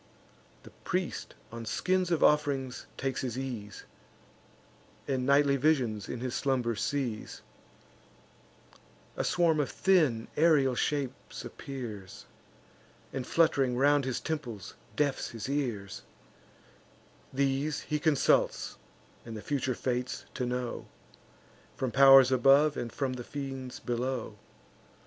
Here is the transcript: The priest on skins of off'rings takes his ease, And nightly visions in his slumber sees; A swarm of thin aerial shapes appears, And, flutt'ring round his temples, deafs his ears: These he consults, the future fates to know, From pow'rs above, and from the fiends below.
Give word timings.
The 0.63 0.71
priest 0.83 1.35
on 1.51 1.63
skins 1.63 2.09
of 2.09 2.23
off'rings 2.23 2.87
takes 2.97 3.21
his 3.21 3.37
ease, 3.37 3.83
And 5.07 5.27
nightly 5.27 5.57
visions 5.57 6.09
in 6.09 6.21
his 6.21 6.33
slumber 6.33 6.75
sees; 6.75 7.43
A 9.15 9.23
swarm 9.23 9.59
of 9.59 9.69
thin 9.69 10.27
aerial 10.35 10.73
shapes 10.73 11.45
appears, 11.45 12.25
And, 13.13 13.27
flutt'ring 13.27 13.77
round 13.77 14.05
his 14.05 14.19
temples, 14.19 14.73
deafs 14.95 15.29
his 15.29 15.47
ears: 15.47 16.01
These 17.31 17.81
he 17.81 17.99
consults, 17.99 18.77
the 19.23 19.39
future 19.39 19.75
fates 19.75 20.25
to 20.33 20.47
know, 20.47 20.87
From 21.75 21.91
pow'rs 21.91 22.31
above, 22.31 22.75
and 22.75 22.91
from 22.91 23.13
the 23.13 23.23
fiends 23.23 23.79
below. 23.79 24.35